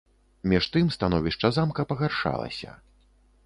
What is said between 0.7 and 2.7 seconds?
тым становішча замка пагаршалася.